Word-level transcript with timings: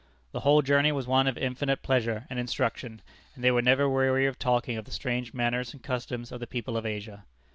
The 0.31 0.39
whole 0.39 0.63
journey 0.63 0.91
was 0.91 1.05
one 1.05 1.27
of 1.27 1.37
infinite 1.37 1.83
pleasure 1.83 2.25
and 2.27 2.39
instruction, 2.39 3.03
and 3.35 3.43
they 3.43 3.51
were 3.51 3.61
never 3.61 3.87
weary 3.87 4.25
of 4.25 4.39
talking 4.39 4.75
of 4.75 4.85
the 4.85 4.91
strange 4.91 5.31
manners 5.31 5.73
and 5.73 5.83
customs 5.83 6.31
of 6.31 6.39
the 6.39 6.47
people 6.47 6.75
of 6.75 6.87
Asia. 6.87 7.23